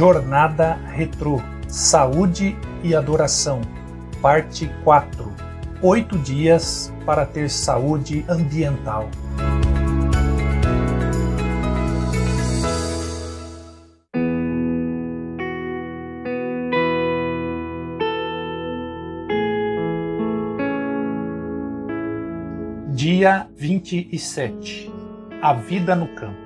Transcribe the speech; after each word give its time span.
Jornada 0.00 0.78
Retrô 0.94 1.42
Saúde 1.68 2.56
e 2.82 2.94
Adoração, 2.94 3.60
Parte 4.22 4.66
4 4.82 5.30
Oito 5.82 6.16
dias 6.16 6.90
para 7.04 7.26
ter 7.26 7.50
saúde 7.50 8.24
ambiental. 8.26 9.10
Dia 22.88 23.50
27 23.54 24.90
A 25.42 25.52
vida 25.52 25.94
no 25.94 26.08
campo. 26.14 26.40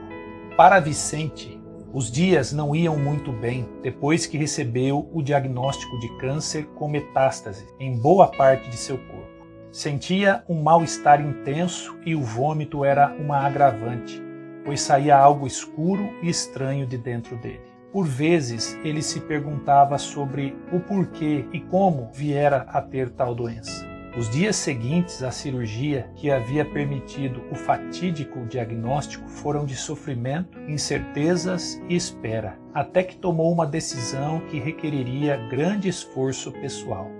Para 0.57 0.80
Vicente, 0.80 1.54
os 1.94 2.11
dias 2.11 2.53
não 2.53 2.75
iam 2.75 2.98
muito 2.98 3.30
bem 3.30 3.68
depois 3.80 4.26
que 4.26 4.36
recebeu 4.36 5.08
o 5.12 5.22
diagnóstico 5.22 5.96
de 6.00 6.08
câncer 6.18 6.67
com 6.75 6.89
metástase 6.89 7.68
em 7.79 7.96
boa 7.96 8.26
parte 8.26 8.68
de 8.68 8.76
seu 8.76 8.98
corpo. 8.98 9.46
Sentia 9.70 10.43
um 10.48 10.61
mal-estar 10.61 11.20
intenso 11.20 11.96
e 12.04 12.17
o 12.17 12.20
vômito 12.20 12.84
era 12.84 13.14
uma 13.14 13.39
agravante, 13.39 14.20
pois 14.64 14.80
saía 14.80 15.17
algo 15.17 15.46
escuro 15.46 16.11
e 16.20 16.29
estranho 16.29 16.84
de 16.84 16.98
dentro 16.98 17.36
dele. 17.36 17.62
Por 17.93 18.08
vezes 18.08 18.76
ele 18.82 19.00
se 19.00 19.20
perguntava 19.20 19.96
sobre 19.96 20.56
o 20.72 20.81
porquê 20.81 21.45
e 21.53 21.61
como 21.61 22.11
viera 22.12 22.67
a 22.70 22.82
ter 22.82 23.11
tal 23.11 23.36
doença. 23.36 23.93
Os 24.17 24.31
dias 24.31 24.54
seguintes 24.54 25.25
à 25.25 25.32
cirurgia, 25.32 26.09
que 26.14 26.31
havia 26.31 26.64
permitido 26.64 27.43
o 27.50 27.57
fatídico 27.57 28.46
diagnóstico, 28.46 29.29
foram 29.29 29.67
de 29.67 29.75
sofrimento, 29.75 30.57
incertezas 30.68 31.82
e 31.89 31.96
espera, 31.96 32.56
até 32.73 33.03
que 33.03 33.17
tomou 33.17 33.53
uma 33.53 33.67
decisão 33.67 34.39
que 34.48 34.61
requeriria 34.61 35.37
grande 35.48 35.89
esforço 35.89 36.53
pessoal. 36.53 37.11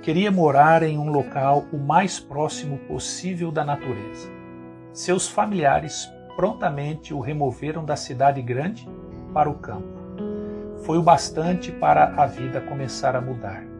Queria 0.00 0.30
morar 0.30 0.84
em 0.84 0.96
um 0.96 1.10
local 1.10 1.64
o 1.72 1.76
mais 1.76 2.20
próximo 2.20 2.78
possível 2.86 3.50
da 3.50 3.64
natureza. 3.64 4.30
Seus 4.92 5.26
familiares 5.26 6.08
prontamente 6.36 7.12
o 7.12 7.18
removeram 7.18 7.84
da 7.84 7.96
cidade 7.96 8.40
grande 8.40 8.88
para 9.34 9.50
o 9.50 9.54
campo. 9.54 10.00
Foi 10.84 10.98
o 10.98 11.02
bastante 11.02 11.72
para 11.72 12.14
a 12.16 12.26
vida 12.26 12.60
começar 12.60 13.16
a 13.16 13.20
mudar. 13.20 13.71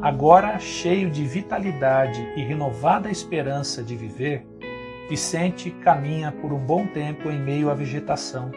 Agora, 0.00 0.58
cheio 0.58 1.10
de 1.10 1.24
vitalidade 1.24 2.20
e 2.36 2.42
renovada 2.42 3.10
esperança 3.10 3.82
de 3.82 3.96
viver, 3.96 4.46
Vicente 5.08 5.70
caminha 5.70 6.32
por 6.32 6.52
um 6.52 6.58
bom 6.58 6.86
tempo 6.86 7.30
em 7.30 7.38
meio 7.38 7.70
à 7.70 7.74
vegetação, 7.74 8.50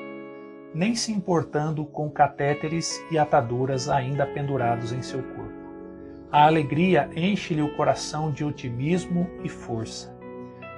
nem 0.74 0.96
se 0.96 1.12
importando 1.12 1.86
com 1.86 2.10
catéteres 2.10 3.00
e 3.12 3.18
ataduras 3.18 3.88
ainda 3.88 4.26
pendurados 4.26 4.92
em 4.92 5.02
seu 5.02 5.22
corpo. 5.22 5.54
A 6.32 6.46
alegria 6.46 7.10
enche-lhe 7.16 7.62
o 7.62 7.76
coração 7.76 8.32
de 8.32 8.44
otimismo 8.44 9.30
e 9.44 9.50
força. 9.50 10.16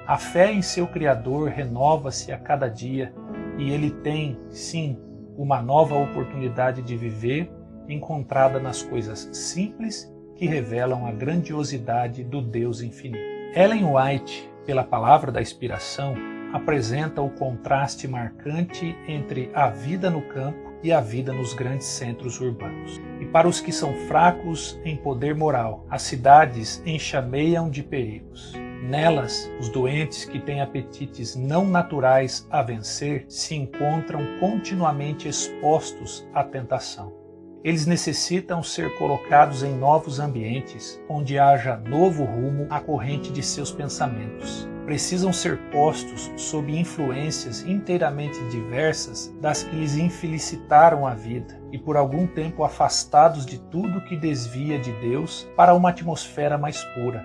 A 0.06 0.18
fé 0.18 0.52
em 0.52 0.62
seu 0.62 0.88
Criador 0.88 1.50
renova-se 1.50 2.32
a 2.32 2.38
cada 2.38 2.68
dia 2.68 3.14
e 3.58 3.72
ele 3.72 3.92
tem, 3.92 4.38
sim, 4.50 5.00
uma 5.38 5.62
nova 5.62 5.96
oportunidade 5.96 6.82
de 6.82 6.98
viver 6.98 7.50
encontrada 7.88 8.60
nas 8.60 8.84
coisas 8.84 9.30
simples 9.32 10.11
que 10.42 10.48
revelam 10.48 11.06
a 11.06 11.12
grandiosidade 11.12 12.24
do 12.24 12.42
Deus 12.42 12.82
infinito. 12.82 13.24
Ellen 13.56 13.86
White, 13.86 14.52
pela 14.66 14.84
palavra 14.84 15.32
da 15.32 15.40
inspiração, 15.40 16.16
apresenta 16.52 17.22
o 17.22 17.30
contraste 17.30 18.08
marcante 18.08 18.98
entre 19.08 19.52
a 19.54 19.70
vida 19.70 20.10
no 20.10 20.24
campo 20.24 20.74
e 20.82 20.92
a 20.92 21.00
vida 21.00 21.32
nos 21.32 21.54
grandes 21.54 21.86
centros 21.86 22.42
urbanos. 22.42 23.00
E 23.20 23.26
para 23.28 23.48
os 23.48 23.62
que 23.62 23.72
são 23.72 23.94
fracos 24.08 24.80
em 24.84 24.98
poder 24.98 25.36
moral, 25.36 25.86
as 25.92 26.02
cidades 26.02 26.82
enxameiam 26.88 27.70
de 27.70 27.84
perigos. 27.84 28.54
Nelas, 28.82 29.48
os 29.60 29.70
doentes 29.70 30.26
que 30.26 30.40
têm 30.40 30.60
apetites 30.60 31.36
não 31.36 31.68
naturais 31.68 32.48
a 32.50 32.64
vencer 32.64 33.26
se 33.30 33.54
encontram 33.54 34.40
continuamente 34.40 35.28
expostos 35.28 36.28
à 36.34 36.44
tentação. 36.44 37.21
Eles 37.64 37.86
necessitam 37.86 38.64
ser 38.64 38.98
colocados 38.98 39.62
em 39.62 39.76
novos 39.76 40.20
ambientes, 40.20 41.00
onde 41.08 41.38
haja 41.38 41.78
novo 41.78 42.24
rumo 42.24 42.66
à 42.72 42.80
corrente 42.80 43.32
de 43.32 43.44
seus 43.44 43.72
pensamentos. 43.72 44.68
Precisam 44.84 45.32
ser 45.32 45.60
postos 45.70 46.32
sob 46.38 46.76
influências 46.76 47.62
inteiramente 47.62 48.44
diversas 48.50 49.32
das 49.40 49.62
que 49.62 49.76
lhes 49.76 49.96
infelicitaram 49.96 51.06
a 51.06 51.14
vida 51.14 51.62
e 51.72 51.78
por 51.78 51.96
algum 51.96 52.26
tempo 52.26 52.64
afastados 52.64 53.46
de 53.46 53.60
tudo 53.60 54.04
que 54.06 54.18
desvia 54.18 54.80
de 54.80 54.92
Deus 54.94 55.48
para 55.56 55.76
uma 55.76 55.90
atmosfera 55.90 56.58
mais 56.58 56.84
pura. 56.96 57.24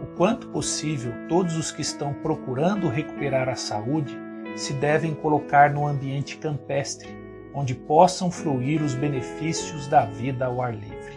O 0.00 0.16
quanto 0.16 0.46
possível, 0.50 1.12
todos 1.28 1.56
os 1.56 1.72
que 1.72 1.82
estão 1.82 2.14
procurando 2.14 2.88
recuperar 2.88 3.48
a 3.48 3.56
saúde 3.56 4.16
se 4.54 4.74
devem 4.74 5.12
colocar 5.12 5.70
no 5.70 5.88
ambiente 5.88 6.36
campestre, 6.36 7.25
onde 7.56 7.74
possam 7.74 8.30
fluir 8.30 8.82
os 8.82 8.94
benefícios 8.94 9.88
da 9.88 10.04
vida 10.04 10.44
ao 10.44 10.60
ar 10.60 10.74
livre. 10.74 11.16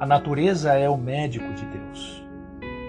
A 0.00 0.06
natureza 0.06 0.72
é 0.72 0.88
o 0.88 0.96
médico 0.96 1.52
de 1.52 1.66
Deus. 1.66 2.24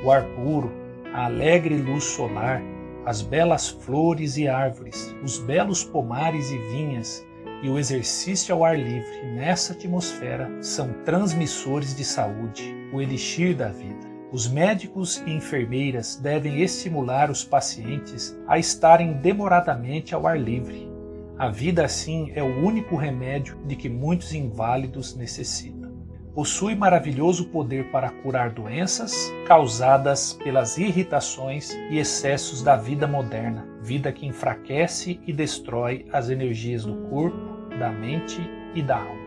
O 0.05 0.09
ar 0.09 0.23
puro, 0.23 0.71
a 1.13 1.25
alegre 1.25 1.75
luz 1.75 2.05
solar, 2.05 2.61
as 3.05 3.21
belas 3.21 3.67
flores 3.67 4.37
e 4.37 4.47
árvores, 4.47 5.13
os 5.21 5.37
belos 5.37 5.83
pomares 5.83 6.49
e 6.49 6.57
vinhas 6.69 7.23
e 7.61 7.69
o 7.69 7.77
exercício 7.77 8.55
ao 8.55 8.63
ar 8.63 8.77
livre 8.77 9.21
nessa 9.33 9.73
atmosfera 9.73 10.49
são 10.61 10.93
transmissores 11.03 11.95
de 11.95 12.05
saúde, 12.05 12.73
o 12.93 13.01
elixir 13.01 13.55
da 13.55 13.67
vida. 13.67 14.15
Os 14.31 14.47
médicos 14.47 15.21
e 15.25 15.31
enfermeiras 15.31 16.15
devem 16.15 16.61
estimular 16.61 17.29
os 17.29 17.43
pacientes 17.43 18.37
a 18.47 18.57
estarem 18.57 19.13
demoradamente 19.13 20.15
ao 20.15 20.25
ar 20.25 20.39
livre, 20.39 20.94
a 21.37 21.49
vida, 21.49 21.83
assim, 21.83 22.31
é 22.33 22.41
o 22.41 22.65
único 22.65 22.95
remédio 22.95 23.57
de 23.65 23.75
que 23.75 23.89
muitos 23.89 24.33
inválidos 24.33 25.15
necessitam. 25.15 25.93
Possui 26.33 26.75
maravilhoso 26.75 27.45
poder 27.47 27.91
para 27.91 28.09
curar 28.09 28.49
doenças 28.49 29.31
causadas 29.47 30.33
pelas 30.33 30.77
irritações 30.77 31.73
e 31.89 31.97
excessos 31.97 32.61
da 32.61 32.75
vida 32.75 33.07
moderna, 33.07 33.65
vida 33.81 34.11
que 34.11 34.25
enfraquece 34.25 35.19
e 35.25 35.31
destrói 35.31 36.05
as 36.11 36.29
energias 36.29 36.83
do 36.83 36.95
corpo, 37.09 37.37
da 37.79 37.89
mente 37.89 38.39
e 38.73 38.81
da 38.81 38.97
alma. 38.97 39.24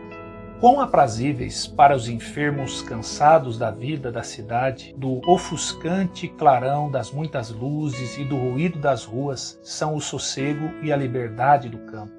Quão 0.59 0.81
aprazíveis 0.81 1.65
para 1.65 1.95
os 1.95 2.09
enfermos 2.09 2.81
cansados 2.81 3.57
da 3.57 3.71
vida 3.71 4.11
da 4.11 4.23
cidade, 4.23 4.93
do 4.97 5.21
ofuscante 5.25 6.27
clarão 6.27 6.91
das 6.91 7.13
muitas 7.13 7.49
luzes 7.49 8.17
e 8.17 8.25
do 8.25 8.35
ruído 8.35 8.77
das 8.77 9.05
ruas 9.05 9.57
são 9.63 9.95
o 9.95 10.01
sossego 10.01 10.69
e 10.83 10.91
a 10.91 10.97
liberdade 10.97 11.69
do 11.69 11.77
campo. 11.85 12.11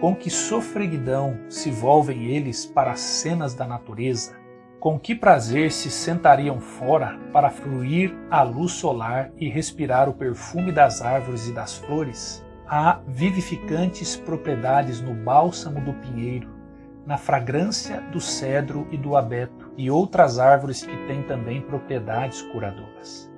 Com 0.00 0.14
que 0.14 0.30
sofreguidão 0.30 1.36
se 1.48 1.72
volvem 1.72 2.26
eles 2.26 2.64
para 2.64 2.92
as 2.92 3.00
cenas 3.00 3.54
da 3.54 3.66
natureza, 3.66 4.36
com 4.78 4.96
que 4.96 5.12
prazer 5.12 5.72
se 5.72 5.90
sentariam 5.90 6.60
fora 6.60 7.18
para 7.32 7.50
fluir 7.50 8.16
a 8.30 8.44
luz 8.44 8.70
solar 8.70 9.32
e 9.36 9.48
respirar 9.48 10.08
o 10.08 10.14
perfume 10.14 10.70
das 10.70 11.02
árvores 11.02 11.48
e 11.48 11.52
das 11.52 11.76
flores? 11.76 12.40
Há 12.68 13.00
vivificantes 13.08 14.14
propriedades 14.14 15.00
no 15.00 15.12
bálsamo 15.12 15.80
do 15.80 15.92
pinheiro, 15.94 16.59
na 17.06 17.16
fragrância 17.16 18.00
do 18.12 18.20
cedro 18.20 18.86
e 18.90 18.96
do 18.96 19.16
abeto 19.16 19.72
e 19.76 19.90
outras 19.90 20.38
árvores 20.38 20.82
que 20.82 20.96
têm 21.06 21.22
também 21.22 21.60
propriedades 21.60 22.42
curadoras. 22.42 23.30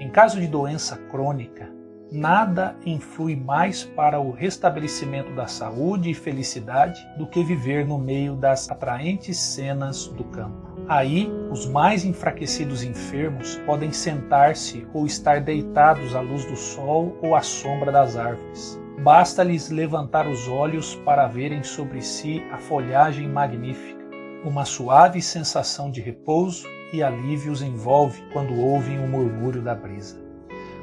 Em 0.00 0.08
caso 0.08 0.40
de 0.40 0.46
doença 0.46 0.96
crônica, 0.96 1.70
nada 2.10 2.74
influi 2.84 3.36
mais 3.36 3.84
para 3.84 4.18
o 4.18 4.30
restabelecimento 4.30 5.32
da 5.34 5.46
saúde 5.46 6.10
e 6.10 6.14
felicidade 6.14 7.06
do 7.16 7.26
que 7.26 7.44
viver 7.44 7.86
no 7.86 7.98
meio 7.98 8.34
das 8.34 8.70
atraentes 8.70 9.36
cenas 9.38 10.06
do 10.08 10.24
campo. 10.24 10.70
Aí, 10.88 11.30
os 11.50 11.66
mais 11.66 12.04
enfraquecidos 12.04 12.82
enfermos 12.82 13.56
podem 13.66 13.92
sentar-se 13.92 14.86
ou 14.92 15.06
estar 15.06 15.40
deitados 15.40 16.16
à 16.16 16.20
luz 16.20 16.44
do 16.46 16.56
sol 16.56 17.16
ou 17.22 17.36
à 17.36 17.42
sombra 17.42 17.92
das 17.92 18.16
árvores. 18.16 18.79
Basta-lhes 19.02 19.70
levantar 19.70 20.28
os 20.28 20.46
olhos 20.46 20.94
para 20.94 21.26
verem 21.26 21.62
sobre 21.62 22.02
si 22.02 22.42
a 22.52 22.58
folhagem 22.58 23.26
magnífica. 23.26 23.98
Uma 24.44 24.66
suave 24.66 25.22
sensação 25.22 25.90
de 25.90 26.02
repouso 26.02 26.66
e 26.92 27.02
alívio 27.02 27.50
os 27.50 27.62
envolve 27.62 28.22
quando 28.30 28.54
ouvem 28.60 28.98
o 28.98 29.08
murmúrio 29.08 29.62
da 29.62 29.74
brisa. 29.74 30.20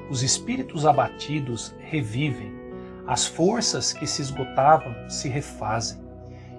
Os 0.09 0.23
espíritos 0.23 0.83
abatidos 0.83 1.75
revivem, 1.79 2.51
as 3.05 3.27
forças 3.27 3.93
que 3.93 4.07
se 4.07 4.23
esgotavam 4.23 4.95
se 5.07 5.29
refazem. 5.29 6.01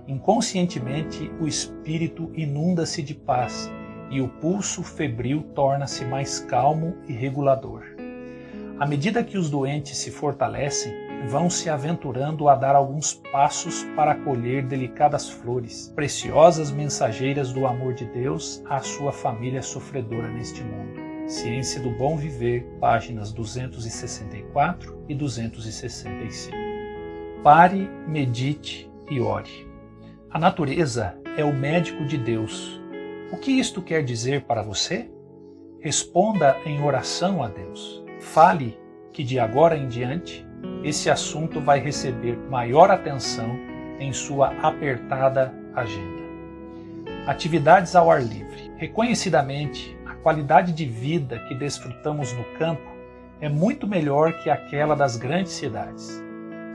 Inconscientemente, 0.06 1.28
o 1.40 1.48
espírito 1.48 2.30
inunda-se 2.34 3.02
de 3.02 3.14
paz 3.14 3.68
e 4.10 4.20
o 4.20 4.28
pulso 4.28 4.84
febril 4.84 5.42
torna-se 5.56 6.04
mais 6.04 6.38
calmo 6.38 6.96
e 7.08 7.12
regulador. 7.12 7.82
À 8.78 8.86
medida 8.86 9.24
que 9.24 9.36
os 9.36 9.50
doentes 9.50 9.98
se 9.98 10.12
fortalecem, 10.12 11.07
vão 11.26 11.50
se 11.50 11.68
aventurando 11.68 12.48
a 12.48 12.54
dar 12.54 12.74
alguns 12.74 13.14
passos 13.32 13.82
para 13.96 14.14
colher 14.14 14.62
delicadas 14.64 15.28
flores, 15.28 15.92
preciosas 15.94 16.70
mensageiras 16.70 17.52
do 17.52 17.66
amor 17.66 17.94
de 17.94 18.04
Deus 18.06 18.62
à 18.66 18.80
sua 18.80 19.12
família 19.12 19.62
sofredora 19.62 20.28
neste 20.28 20.62
mundo. 20.62 21.08
Ciência 21.26 21.80
do 21.82 21.90
Bom 21.90 22.16
Viver, 22.16 22.64
páginas 22.80 23.32
264 23.32 25.04
e 25.08 25.14
265. 25.14 26.56
Pare, 27.42 27.88
medite 28.06 28.90
e 29.10 29.20
ore. 29.20 29.68
A 30.30 30.38
natureza 30.38 31.18
é 31.36 31.44
o 31.44 31.52
médico 31.52 32.04
de 32.06 32.16
Deus. 32.16 32.80
O 33.30 33.36
que 33.36 33.52
isto 33.52 33.82
quer 33.82 34.02
dizer 34.02 34.44
para 34.44 34.62
você? 34.62 35.10
Responda 35.80 36.56
em 36.64 36.82
oração 36.82 37.42
a 37.42 37.48
Deus. 37.48 38.02
Fale 38.20 38.78
que 39.12 39.22
de 39.22 39.38
agora 39.38 39.76
em 39.76 39.86
diante 39.86 40.47
esse 40.82 41.10
assunto 41.10 41.60
vai 41.60 41.80
receber 41.80 42.36
maior 42.50 42.90
atenção 42.90 43.58
em 43.98 44.12
sua 44.12 44.48
apertada 44.62 45.52
agenda. 45.74 46.22
Atividades 47.26 47.94
ao 47.94 48.10
ar 48.10 48.22
livre. 48.22 48.72
Reconhecidamente, 48.76 49.96
a 50.06 50.14
qualidade 50.14 50.72
de 50.72 50.84
vida 50.84 51.38
que 51.48 51.54
desfrutamos 51.54 52.32
no 52.32 52.44
campo 52.58 52.88
é 53.40 53.48
muito 53.48 53.86
melhor 53.86 54.32
que 54.42 54.50
aquela 54.50 54.94
das 54.94 55.16
grandes 55.16 55.52
cidades. 55.52 56.22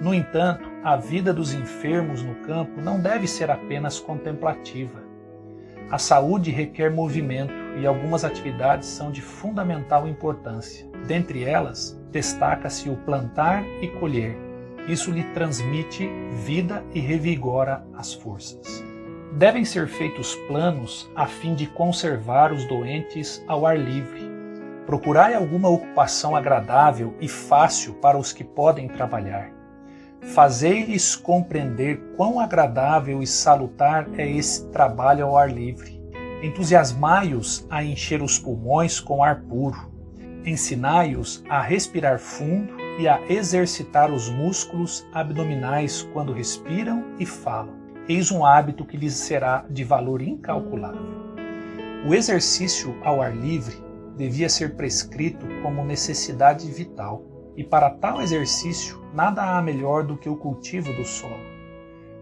No 0.02 0.14
entanto, 0.14 0.70
a 0.84 0.96
vida 0.96 1.34
dos 1.34 1.54
enfermos 1.54 2.22
no 2.22 2.36
campo 2.46 2.82
não 2.82 3.00
deve 3.00 3.26
ser 3.28 3.50
apenas 3.50 4.00
contemplativa. 4.00 5.02
A 5.90 5.98
saúde 5.98 6.52
requer 6.52 6.92
movimento 6.92 7.54
e 7.80 7.86
algumas 7.86 8.24
atividades 8.24 8.88
são 8.88 9.12
de 9.12 9.22
fundamental 9.22 10.08
importância. 10.08 10.88
Dentre 11.08 11.44
elas, 11.44 12.00
destaca-se 12.14 12.90
o 12.90 12.96
plantar 12.96 13.66
e 13.82 13.88
colher. 14.00 14.38
Isso 14.88 15.12
lhe 15.12 15.24
transmite 15.34 16.08
vida 16.46 16.84
e 16.94 17.00
revigora 17.00 17.84
as 17.96 18.14
forças. 18.14 18.84
Devem 19.34 19.66
ser 19.66 19.88
feitos 19.88 20.36
planos 20.48 21.10
a 21.16 21.26
fim 21.26 21.56
de 21.56 21.66
conservar 21.66 22.54
os 22.54 22.66
doentes 22.68 23.44
ao 23.48 23.66
ar 23.66 23.78
livre. 23.78 24.22
Procurai 24.86 25.34
alguma 25.34 25.70
ocupação 25.70 26.36
agradável 26.36 27.16
e 27.20 27.28
fácil 27.28 27.96
para 27.96 28.18
os 28.18 28.32
que 28.32 28.44
podem 28.44 28.88
trabalhar. 28.88 29.50
Fazei-lhes 30.22 31.16
compreender 31.16 32.00
quão 32.16 32.40
agradável 32.40 33.24
e 33.24 33.28
salutar 33.28 34.08
é 34.18 34.30
esse 34.30 34.68
trabalho 34.68 35.26
ao 35.26 35.38
ar 35.38 35.52
livre. 35.52 36.00
Entusiasmai-os 36.44 37.66
a 37.70 37.84
encher 37.84 38.22
os 38.22 38.38
pulmões 38.38 39.00
com 39.00 39.24
ar 39.24 39.42
puro 39.42 39.93
Ensinai-os 40.46 41.42
a 41.48 41.62
respirar 41.62 42.20
fundo 42.20 42.74
e 43.00 43.08
a 43.08 43.22
exercitar 43.30 44.12
os 44.12 44.30
músculos 44.30 45.08
abdominais 45.14 46.04
quando 46.12 46.34
respiram 46.34 47.06
e 47.18 47.26
falam. 47.26 47.74
Eis 48.10 48.30
um 48.30 48.46
hábito 48.46 48.84
que 48.84 48.98
lhes 48.98 49.14
será 49.14 49.66
de 49.70 49.86
valor 49.86 50.22
incalculável. 50.22 51.24
O 52.06 52.14
exercício 52.14 52.94
ao 53.04 53.22
ar 53.22 53.34
livre 53.34 53.78
devia 54.18 54.50
ser 54.50 54.76
prescrito 54.76 55.46
como 55.62 55.86
necessidade 55.86 56.70
vital, 56.70 57.24
e 57.56 57.64
para 57.64 57.90
tal 57.90 58.22
exercício 58.22 59.02
nada 59.14 59.58
há 59.58 59.62
melhor 59.62 60.04
do 60.04 60.18
que 60.18 60.28
o 60.28 60.36
cultivo 60.36 60.92
do 60.94 61.06
solo. 61.06 61.40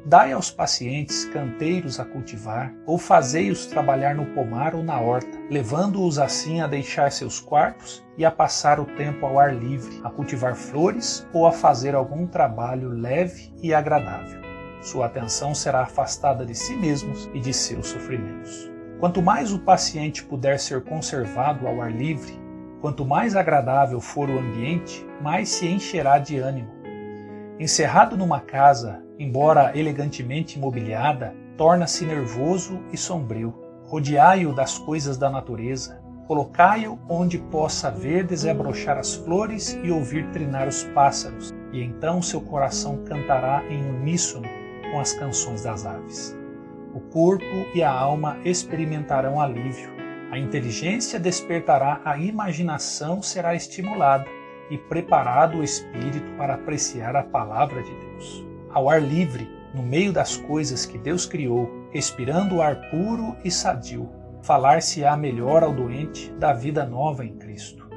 Dai 0.04 0.32
aos 0.32 0.50
pacientes 0.50 1.26
canteiros 1.26 2.00
a 2.00 2.06
cultivar, 2.06 2.74
ou 2.88 2.98
fazei-os 2.98 3.68
trabalhar 3.68 4.16
no 4.16 4.26
pomar 4.34 4.74
ou 4.74 4.82
na 4.82 5.00
horta, 5.00 5.38
levando-os 5.48 6.18
assim 6.18 6.60
a 6.60 6.66
deixar 6.66 7.12
seus 7.12 7.40
quartos 7.40 8.04
e 8.18 8.26
a 8.26 8.32
passar 8.32 8.80
o 8.80 8.86
tempo 8.86 9.24
ao 9.28 9.38
ar 9.38 9.54
livre, 9.54 10.02
a 10.04 10.10
cultivar 10.10 10.56
flores 10.56 11.28
ou 11.32 11.46
a 11.46 11.52
fazer 11.52 11.94
algum 11.94 12.26
trabalho 12.26 12.90
leve 12.90 13.54
e 13.62 13.76
agradável. 13.76 14.42
Sua 14.82 15.06
atenção 15.06 15.54
será 15.54 15.82
afastada 15.82 16.44
de 16.44 16.56
si 16.56 16.76
mesmos 16.76 17.30
e 17.32 17.40
de 17.40 17.54
seus 17.54 17.90
sofrimentos. 17.90 18.72
Quanto 19.00 19.22
mais 19.22 19.54
o 19.54 19.60
paciente 19.60 20.24
puder 20.24 20.60
ser 20.60 20.84
conservado 20.84 21.68
ao 21.68 21.80
ar 21.80 21.92
livre, 21.92 22.42
quanto 22.82 23.06
mais 23.06 23.36
agradável 23.36 24.02
for 24.02 24.28
o 24.28 24.40
ambiente, 24.40 25.06
mais 25.22 25.50
se 25.50 25.68
encherá 25.68 26.18
de 26.18 26.40
ânimo 26.40 26.81
Encerrado 27.62 28.18
numa 28.18 28.40
casa, 28.40 29.04
embora 29.20 29.78
elegantemente 29.78 30.58
mobiliada, 30.58 31.32
torna-se 31.56 32.04
nervoso 32.04 32.82
e 32.92 32.98
sombrio. 32.98 33.54
Rodeai-o 33.84 34.52
das 34.52 34.80
coisas 34.80 35.16
da 35.16 35.30
natureza. 35.30 36.02
Colocai-o 36.26 36.98
onde 37.08 37.38
possa 37.38 37.92
ver 37.92 38.24
desabrochar 38.24 38.98
as 38.98 39.14
flores 39.14 39.80
e 39.84 39.92
ouvir 39.92 40.28
trinar 40.32 40.68
os 40.68 40.86
pássaros, 40.86 41.54
e 41.72 41.84
então 41.84 42.20
seu 42.20 42.42
coração 42.42 43.04
cantará 43.06 43.64
em 43.70 43.88
uníssono 43.92 44.48
com 44.92 45.00
as 45.00 45.14
canções 45.14 45.62
das 45.62 45.86
aves. 45.86 46.36
O 46.96 47.00
corpo 47.00 47.46
e 47.76 47.84
a 47.84 47.92
alma 47.92 48.40
experimentarão 48.44 49.40
alívio. 49.40 49.92
A 50.32 50.40
inteligência 50.40 51.20
despertará, 51.20 52.02
a 52.04 52.18
imaginação 52.18 53.22
será 53.22 53.54
estimulada 53.54 54.26
e 54.72 54.78
preparado 54.78 55.60
o 55.60 55.64
espírito 55.64 56.32
para 56.38 56.56
apreciar 56.56 57.16
a 57.16 57.22
palavra 57.22 57.84
de 57.84 57.94
Deus. 57.94 58.46
Ao 58.72 58.90
ar 58.90 59.02
livre, 59.02 59.48
no 59.76 59.84
meio 59.84 60.12
das 60.12 60.38
coisas 60.38 60.86
que 60.86 60.98
Deus 60.98 61.26
criou, 61.26 61.70
respirando 61.92 62.56
o 62.56 62.62
ar 62.62 62.90
puro 62.90 63.36
e 63.44 63.52
sadio, 63.52 64.10
falar-se-á 64.42 65.16
melhor 65.16 65.62
ao 65.62 65.74
doente 65.74 66.32
da 66.34 66.54
vida 66.54 66.86
nova 66.86 67.26
em 67.26 67.36
Cristo. 67.36 67.88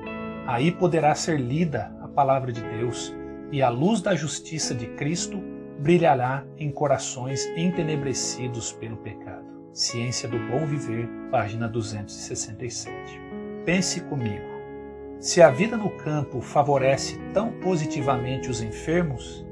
Aí 0.46 0.70
poderá 0.72 1.14
ser 1.14 1.40
lida 1.40 1.96
a 2.02 2.08
palavra 2.08 2.52
de 2.52 2.60
Deus 2.60 3.14
e 3.50 3.62
a 3.62 3.68
luz 3.68 4.02
da 4.02 4.14
justiça 4.14 4.74
de 4.74 4.86
Cristo 4.88 5.40
brilhará 5.78 6.44
em 6.58 6.70
corações 6.70 7.46
entenebrecidos 7.56 8.72
pelo 8.72 8.96
pecado. 8.98 9.44
Ciência 9.72 10.28
do 10.28 10.38
Bom 10.38 10.66
Viver, 10.66 11.08
página 11.30 11.68
267. 11.68 13.20
Pense 13.64 14.00
comigo. 14.02 14.53
Se 15.18 15.40
a 15.40 15.48
vida 15.48 15.76
no 15.76 15.90
campo 15.90 16.40
favorece 16.40 17.18
tão 17.32 17.50
positivamente 17.52 18.50
os 18.50 18.60
enfermos, 18.60 19.44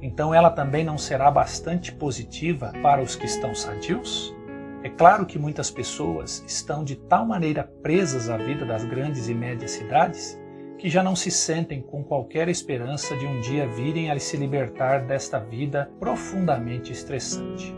então 0.00 0.32
ela 0.32 0.50
também 0.50 0.84
não 0.84 0.96
será 0.96 1.30
bastante 1.30 1.92
positiva 1.92 2.72
para 2.82 3.02
os 3.02 3.14
que 3.14 3.26
estão 3.26 3.54
sadios? 3.54 4.34
É 4.82 4.88
claro 4.88 5.26
que 5.26 5.38
muitas 5.38 5.70
pessoas 5.70 6.42
estão 6.46 6.84
de 6.84 6.94
tal 6.94 7.26
maneira 7.26 7.64
presas 7.82 8.30
à 8.30 8.36
vida 8.36 8.64
das 8.64 8.84
grandes 8.84 9.28
e 9.28 9.34
médias 9.34 9.72
cidades 9.72 10.40
que 10.78 10.88
já 10.88 11.02
não 11.02 11.16
se 11.16 11.30
sentem 11.30 11.82
com 11.82 12.04
qualquer 12.04 12.48
esperança 12.48 13.16
de 13.16 13.26
um 13.26 13.40
dia 13.40 13.66
virem 13.66 14.10
a 14.10 14.18
se 14.20 14.36
libertar 14.36 15.04
desta 15.04 15.40
vida 15.40 15.90
profundamente 15.98 16.92
estressante. 16.92 17.74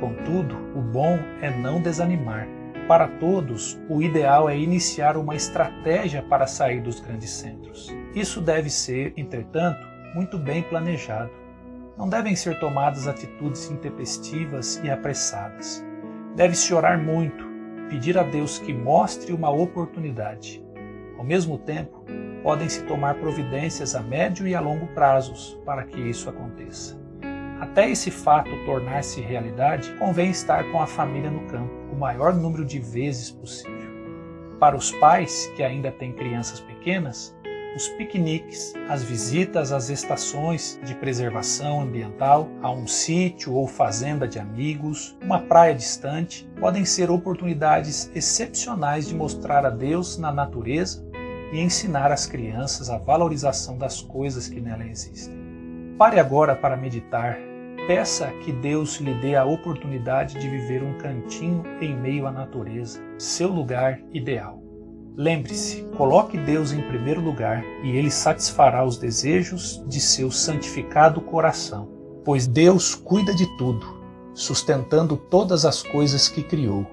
Contudo, 0.00 0.56
o 0.76 0.82
bom 0.82 1.16
é 1.40 1.56
não 1.56 1.80
desanimar 1.80 2.48
para 2.86 3.08
todos, 3.08 3.78
o 3.88 4.02
ideal 4.02 4.48
é 4.48 4.58
iniciar 4.58 5.16
uma 5.16 5.34
estratégia 5.34 6.22
para 6.22 6.46
sair 6.46 6.82
dos 6.82 7.00
grandes 7.00 7.30
centros. 7.30 7.94
Isso 8.14 8.40
deve 8.40 8.68
ser, 8.68 9.14
entretanto, 9.16 9.86
muito 10.14 10.38
bem 10.38 10.62
planejado. 10.62 11.30
Não 11.96 12.08
devem 12.08 12.36
ser 12.36 12.58
tomadas 12.58 13.08
atitudes 13.08 13.70
intempestivas 13.70 14.80
e 14.84 14.90
apressadas. 14.90 15.84
Deve-se 16.36 16.74
orar 16.74 17.02
muito, 17.02 17.44
pedir 17.88 18.18
a 18.18 18.22
Deus 18.22 18.58
que 18.58 18.72
mostre 18.72 19.32
uma 19.32 19.50
oportunidade. 19.50 20.62
Ao 21.16 21.24
mesmo 21.24 21.56
tempo, 21.56 22.04
podem-se 22.42 22.82
tomar 22.82 23.14
providências 23.14 23.94
a 23.94 24.00
médio 24.00 24.46
e 24.46 24.54
a 24.54 24.60
longo 24.60 24.86
prazos 24.88 25.58
para 25.64 25.84
que 25.84 26.00
isso 26.00 26.28
aconteça. 26.28 27.00
Até 27.60 27.88
esse 27.88 28.10
fato 28.10 28.50
tornar-se 28.66 29.22
realidade, 29.22 29.94
convém 29.94 30.30
estar 30.30 30.64
com 30.70 30.82
a 30.82 30.86
família 30.86 31.30
no 31.30 31.46
campo 31.46 31.83
o 31.94 31.98
maior 31.98 32.34
número 32.34 32.64
de 32.64 32.80
vezes 32.80 33.30
possível. 33.30 33.94
Para 34.58 34.76
os 34.76 34.90
pais 34.92 35.46
que 35.56 35.62
ainda 35.62 35.92
têm 35.92 36.12
crianças 36.12 36.60
pequenas, 36.60 37.34
os 37.76 37.88
piqueniques, 37.88 38.72
as 38.88 39.02
visitas 39.02 39.72
às 39.72 39.90
estações 39.90 40.78
de 40.84 40.94
preservação 40.94 41.80
ambiental, 41.80 42.48
a 42.62 42.70
um 42.70 42.86
sítio 42.86 43.52
ou 43.54 43.66
fazenda 43.66 44.28
de 44.28 44.38
amigos, 44.38 45.16
uma 45.22 45.40
praia 45.40 45.74
distante, 45.74 46.48
podem 46.60 46.84
ser 46.84 47.10
oportunidades 47.10 48.10
excepcionais 48.14 49.08
de 49.08 49.14
mostrar 49.14 49.66
a 49.66 49.70
Deus 49.70 50.18
na 50.18 50.32
natureza 50.32 51.04
e 51.52 51.60
ensinar 51.60 52.12
às 52.12 52.26
crianças 52.26 52.90
a 52.90 52.98
valorização 52.98 53.76
das 53.76 54.00
coisas 54.00 54.48
que 54.48 54.60
nela 54.60 54.84
existem. 54.84 55.34
Pare 55.98 56.18
agora 56.18 56.54
para 56.54 56.76
meditar. 56.76 57.53
Peça 57.86 58.28
que 58.42 58.50
Deus 58.50 58.96
lhe 58.96 59.12
dê 59.12 59.36
a 59.36 59.44
oportunidade 59.44 60.40
de 60.40 60.48
viver 60.48 60.82
um 60.82 60.96
cantinho 60.96 61.62
em 61.82 61.94
meio 61.94 62.26
à 62.26 62.32
natureza, 62.32 62.98
seu 63.18 63.48
lugar 63.48 64.00
ideal. 64.10 64.62
Lembre-se, 65.14 65.82
coloque 65.94 66.38
Deus 66.38 66.72
em 66.72 66.80
primeiro 66.80 67.20
lugar 67.20 67.62
e 67.82 67.90
ele 67.90 68.10
satisfará 68.10 68.86
os 68.86 68.96
desejos 68.96 69.84
de 69.86 70.00
seu 70.00 70.30
santificado 70.30 71.20
coração, 71.20 71.90
pois 72.24 72.46
Deus 72.46 72.94
cuida 72.94 73.34
de 73.34 73.46
tudo, 73.58 73.86
sustentando 74.32 75.18
todas 75.18 75.66
as 75.66 75.82
coisas 75.82 76.26
que 76.26 76.42
criou. 76.42 76.86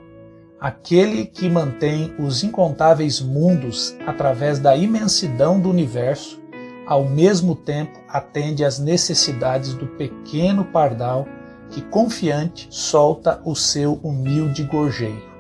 Aquele 0.60 1.26
que 1.26 1.50
mantém 1.50 2.14
os 2.20 2.44
incontáveis 2.44 3.22
mundos 3.22 3.96
através 4.06 4.60
da 4.60 4.76
imensidão 4.76 5.58
do 5.58 5.70
universo 5.70 6.41
ao 6.86 7.04
mesmo 7.06 7.56
tempo 7.56 8.00
atende 8.08 8.66
às 8.66 8.80
necessidades 8.80 9.74
do 9.74 9.88
pequeno 9.88 10.66
pardal 10.66 11.28
que 11.70 11.82
confiante 11.82 12.68
solta 12.70 13.42
o 13.46 13.56
seu 13.56 13.94
humilde 14.04 14.64
gorjeio. 14.64 15.32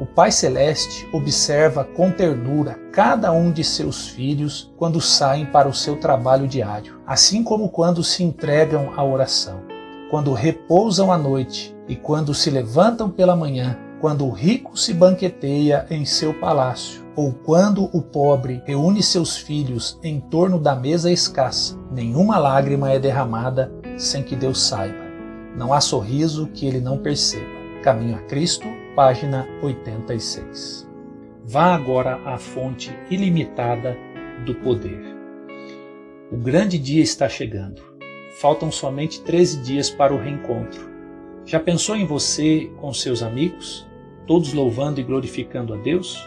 O 0.00 0.06
Pai 0.06 0.32
Celeste 0.32 1.06
observa 1.12 1.84
com 1.84 2.10
ternura 2.10 2.78
cada 2.90 3.30
um 3.32 3.52
de 3.52 3.62
seus 3.62 4.08
filhos 4.08 4.72
quando 4.78 4.98
saem 4.98 5.44
para 5.44 5.68
o 5.68 5.74
seu 5.74 5.96
trabalho 5.96 6.48
diário, 6.48 7.02
assim 7.06 7.44
como 7.44 7.68
quando 7.68 8.02
se 8.02 8.24
entregam 8.24 8.94
à 8.96 9.04
oração, 9.04 9.60
quando 10.10 10.32
repousam 10.32 11.12
à 11.12 11.18
noite 11.18 11.76
e 11.86 11.94
quando 11.94 12.32
se 12.32 12.48
levantam 12.48 13.10
pela 13.10 13.36
manhã, 13.36 13.78
quando 14.00 14.26
o 14.26 14.30
rico 14.30 14.78
se 14.78 14.94
banqueteia 14.94 15.86
em 15.90 16.06
seu 16.06 16.32
palácio, 16.32 17.04
ou 17.14 17.32
quando 17.32 17.84
o 17.94 18.00
pobre 18.00 18.62
reúne 18.64 19.02
seus 19.02 19.36
filhos 19.36 19.98
em 20.02 20.18
torno 20.18 20.58
da 20.58 20.74
mesa 20.74 21.12
escassa. 21.12 21.78
Nenhuma 21.92 22.38
lágrima 22.38 22.90
é 22.90 22.98
derramada 22.98 23.70
sem 23.98 24.22
que 24.22 24.34
Deus 24.34 24.62
saiba. 24.62 25.04
Não 25.54 25.72
há 25.72 25.80
sorriso 25.80 26.46
que 26.46 26.66
ele 26.66 26.80
não 26.80 26.96
perceba. 26.96 27.60
Caminho 27.82 28.16
a 28.16 28.20
Cristo, 28.20 28.66
página 28.96 29.46
86. 29.62 30.88
Vá 31.44 31.74
agora 31.74 32.20
à 32.24 32.38
fonte 32.38 32.96
ilimitada 33.10 33.96
do 34.46 34.54
poder. 34.54 35.02
O 36.32 36.36
grande 36.36 36.78
dia 36.78 37.02
está 37.02 37.28
chegando. 37.28 37.82
Faltam 38.40 38.70
somente 38.70 39.20
13 39.22 39.60
dias 39.62 39.90
para 39.90 40.14
o 40.14 40.18
reencontro. 40.18 40.88
Já 41.44 41.58
pensou 41.58 41.96
em 41.96 42.06
você 42.06 42.70
com 42.80 42.94
seus 42.94 43.22
amigos, 43.22 43.89
todos 44.26 44.52
louvando 44.52 45.00
e 45.00 45.02
glorificando 45.02 45.74
a 45.74 45.76
Deus? 45.76 46.18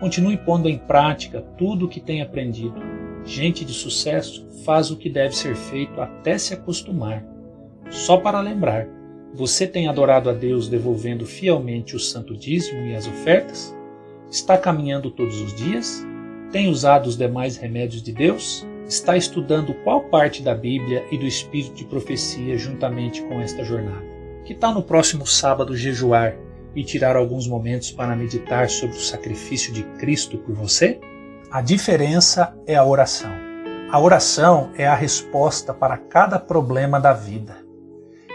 Continue 0.00 0.36
pondo 0.36 0.68
em 0.68 0.76
prática 0.76 1.40
tudo 1.56 1.86
o 1.86 1.88
que 1.88 2.00
tem 2.00 2.20
aprendido. 2.20 2.74
Gente 3.24 3.64
de 3.64 3.72
sucesso 3.72 4.46
faz 4.64 4.90
o 4.90 4.96
que 4.96 5.08
deve 5.08 5.34
ser 5.34 5.56
feito 5.56 6.00
até 6.00 6.36
se 6.36 6.52
acostumar. 6.52 7.24
Só 7.88 8.16
para 8.16 8.40
lembrar, 8.40 8.86
você 9.32 9.66
tem 9.66 9.88
adorado 9.88 10.28
a 10.28 10.32
Deus 10.32 10.68
devolvendo 10.68 11.24
fielmente 11.26 11.96
o 11.96 12.00
santo 12.00 12.36
dízimo 12.36 12.86
e 12.86 12.94
as 12.94 13.06
ofertas? 13.06 13.74
Está 14.30 14.58
caminhando 14.58 15.10
todos 15.10 15.40
os 15.40 15.54
dias? 15.54 16.04
Tem 16.52 16.68
usado 16.68 17.06
os 17.06 17.16
demais 17.16 17.56
remédios 17.56 18.02
de 18.02 18.12
Deus? 18.12 18.66
Está 18.86 19.16
estudando 19.16 19.74
qual 19.82 20.02
parte 20.02 20.42
da 20.42 20.54
Bíblia 20.54 21.04
e 21.10 21.18
do 21.18 21.26
Espírito 21.26 21.74
de 21.74 21.84
profecia 21.84 22.56
juntamente 22.56 23.22
com 23.22 23.40
esta 23.40 23.64
jornada? 23.64 24.04
Que 24.44 24.54
tal 24.54 24.72
no 24.72 24.82
próximo 24.82 25.26
sábado 25.26 25.76
jejuar 25.76 26.36
e 26.76 26.84
tirar 26.84 27.16
alguns 27.16 27.48
momentos 27.48 27.90
para 27.90 28.14
meditar 28.14 28.68
sobre 28.68 28.96
o 28.96 29.00
sacrifício 29.00 29.72
de 29.72 29.82
Cristo 29.98 30.38
por 30.38 30.54
você? 30.54 31.00
A 31.50 31.62
diferença 31.62 32.54
é 32.66 32.76
a 32.76 32.84
oração. 32.84 33.32
A 33.90 33.98
oração 33.98 34.70
é 34.76 34.86
a 34.86 34.94
resposta 34.94 35.72
para 35.72 35.96
cada 35.96 36.38
problema 36.38 37.00
da 37.00 37.12
vida. 37.12 37.64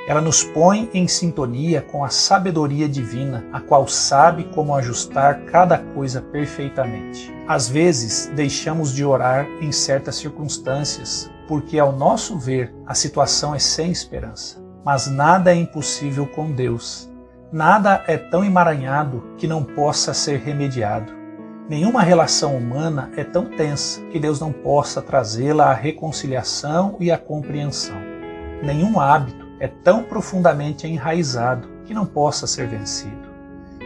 Ela 0.07 0.19
nos 0.19 0.43
põe 0.43 0.89
em 0.93 1.07
sintonia 1.07 1.81
com 1.81 2.03
a 2.03 2.09
sabedoria 2.09 2.89
divina, 2.89 3.45
a 3.53 3.59
qual 3.59 3.87
sabe 3.87 4.45
como 4.45 4.73
ajustar 4.73 5.45
cada 5.45 5.77
coisa 5.77 6.21
perfeitamente. 6.21 7.31
Às 7.47 7.69
vezes, 7.69 8.31
deixamos 8.33 8.95
de 8.95 9.05
orar 9.05 9.45
em 9.61 9.71
certas 9.71 10.15
circunstâncias, 10.15 11.29
porque, 11.47 11.77
ao 11.77 11.91
nosso 11.91 12.39
ver, 12.39 12.73
a 12.87 12.95
situação 12.95 13.53
é 13.53 13.59
sem 13.59 13.91
esperança. 13.91 14.59
Mas 14.83 15.05
nada 15.05 15.51
é 15.51 15.55
impossível 15.55 16.25
com 16.25 16.51
Deus. 16.51 17.10
Nada 17.51 18.01
é 18.07 18.15
tão 18.15 18.45
emaranhado 18.45 19.35
que 19.37 19.45
não 19.45 19.61
possa 19.61 20.13
ser 20.13 20.39
remediado. 20.39 21.11
Nenhuma 21.67 22.01
relação 22.01 22.55
humana 22.55 23.11
é 23.17 23.25
tão 23.25 23.43
tensa 23.43 23.99
que 24.05 24.17
Deus 24.17 24.39
não 24.39 24.53
possa 24.53 25.01
trazê-la 25.01 25.65
à 25.69 25.73
reconciliação 25.73 26.95
e 26.97 27.11
à 27.11 27.17
compreensão. 27.17 27.97
Nenhum 28.63 28.97
hábito 29.01 29.45
é 29.59 29.67
tão 29.67 30.01
profundamente 30.01 30.87
enraizado 30.87 31.67
que 31.83 31.93
não 31.93 32.05
possa 32.05 32.47
ser 32.47 32.69
vencido. 32.69 33.29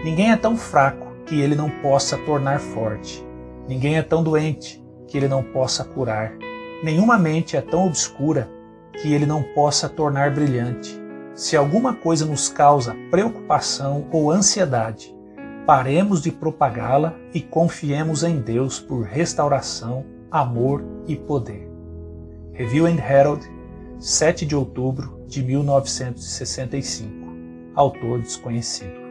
Ninguém 0.03 0.31
é 0.31 0.37
tão 0.37 0.55
fraco 0.55 1.07
que 1.25 1.41
ele 1.41 1.55
não 1.55 1.71
possa 1.81 2.19
tornar 2.19 2.59
forte. 2.59 3.25
Ninguém 3.67 3.97
é 3.97 4.03
tão 4.03 4.21
doente 4.23 4.79
que 5.07 5.17
ele 5.17 5.27
não 5.27 5.41
possa 5.41 5.83
curar. 5.83 6.33
Nenhuma 6.83 7.17
mente 7.17 7.57
é 7.57 7.61
tão 7.61 7.87
obscura 7.87 8.47
que 9.01 9.11
ele 9.11 9.25
não 9.25 9.41
possa 9.41 9.89
tornar 9.89 10.29
brilhante. 10.29 11.04
Se 11.35 11.57
alguma 11.57 11.93
coisa 11.93 12.25
nos 12.25 12.47
causa 12.47 12.95
preocupação 13.11 14.07
ou 14.09 14.31
ansiedade, 14.31 15.13
paremos 15.65 16.21
de 16.21 16.31
propagá-la 16.31 17.13
e 17.33 17.41
confiemos 17.41 18.23
em 18.23 18.39
Deus 18.39 18.79
por 18.79 19.03
restauração, 19.03 20.05
amor 20.31 20.81
e 21.05 21.13
poder. 21.17 21.69
Review 22.53 22.85
and 22.85 22.99
Herald, 22.99 23.45
7 23.99 24.45
de 24.45 24.55
outubro 24.55 25.19
de 25.27 25.43
1965. 25.43 27.13
Autor 27.75 28.21
desconhecido. 28.21 29.04